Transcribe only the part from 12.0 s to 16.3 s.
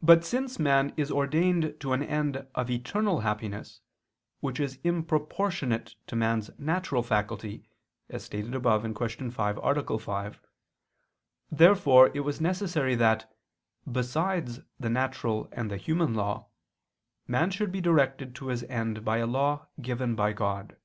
it was necessary that, besides the natural and the human